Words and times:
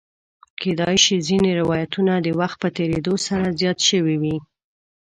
کېدای 0.61 0.95
شي 1.03 1.15
ځینې 1.27 1.51
روایتونه 1.61 2.13
د 2.19 2.27
وخت 2.39 2.57
په 2.63 2.69
تېرېدو 2.77 3.13
سره 3.27 3.55
زیات 3.59 3.79
شوي 3.89 4.15
وي. 4.21 4.37